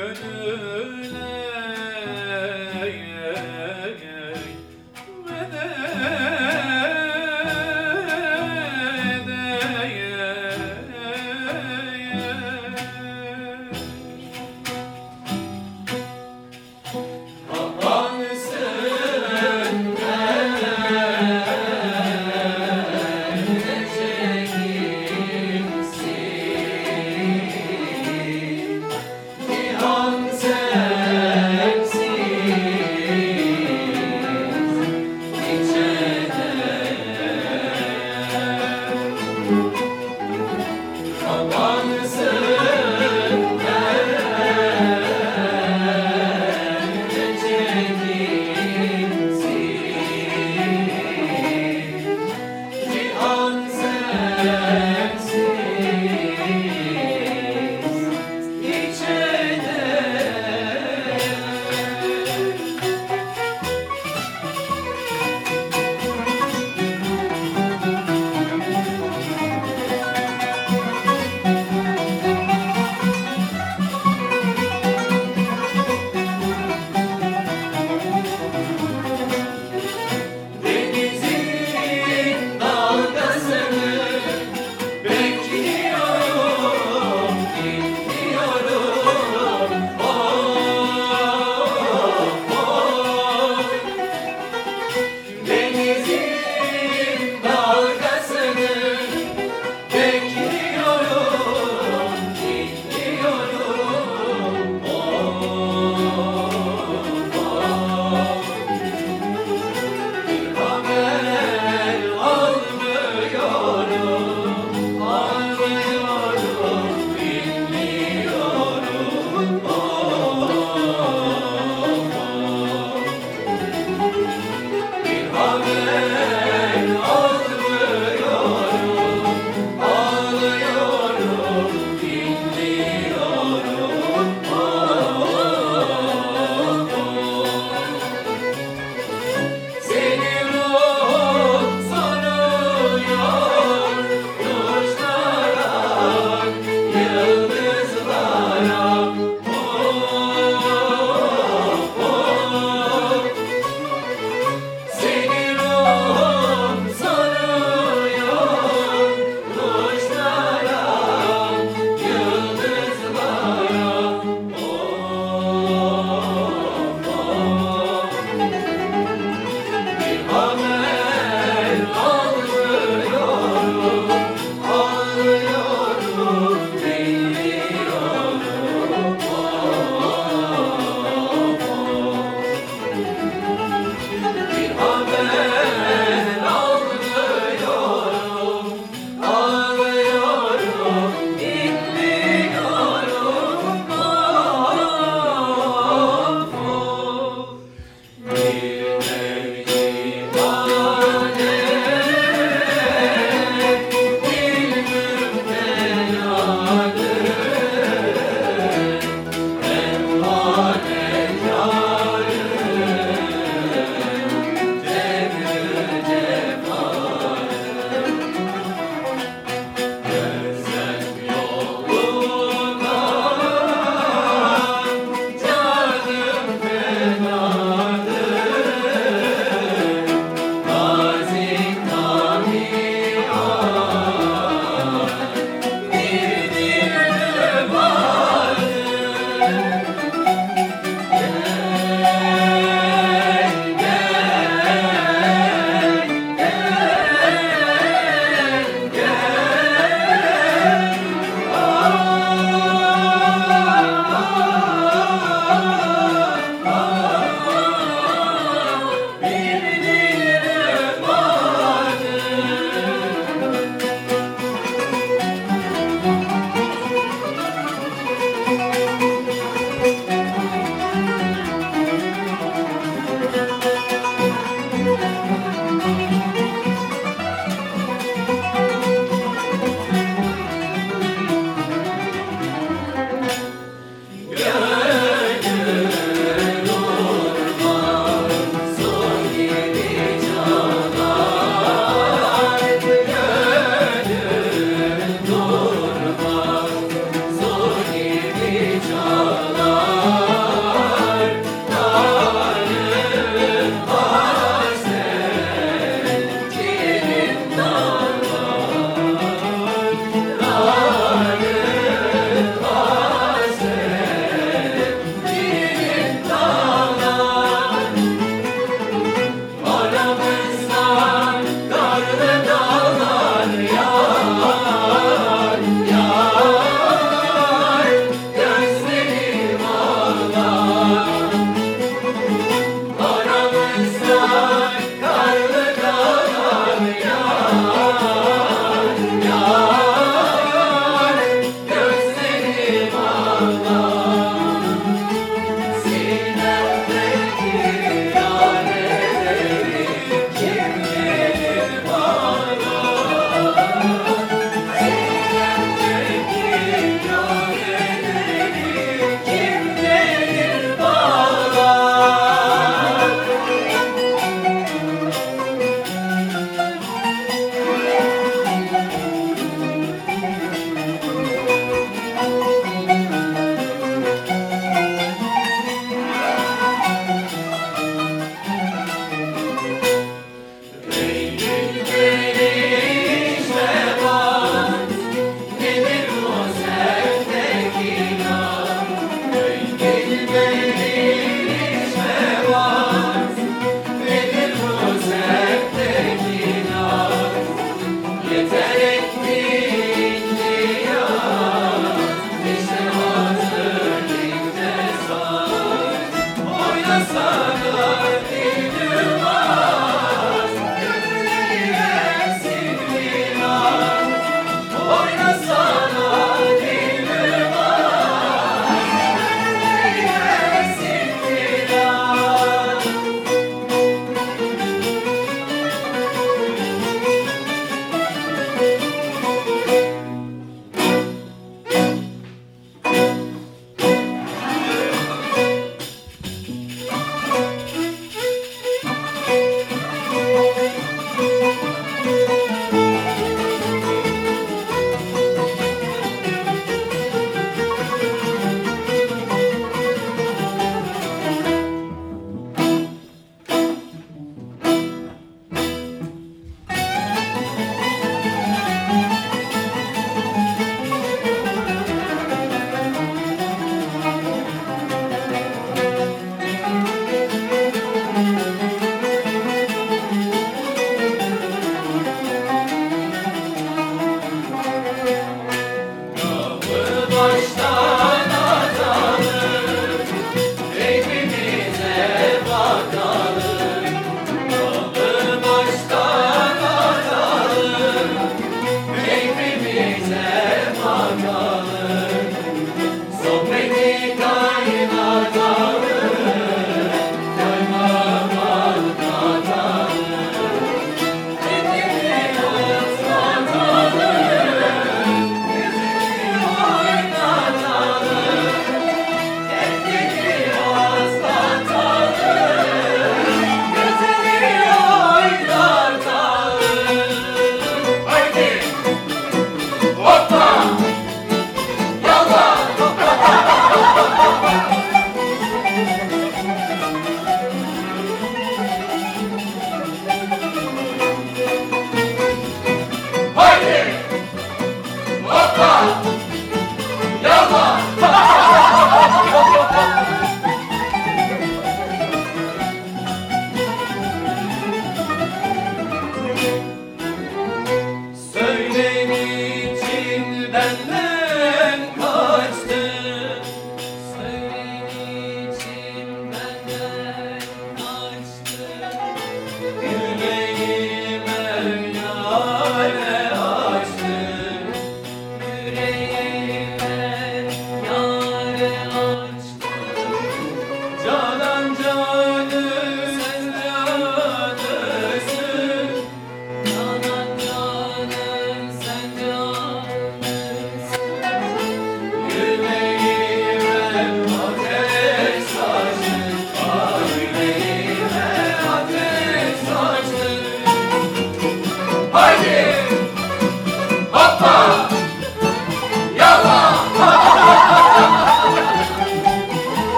Gönül. 0.00 0.79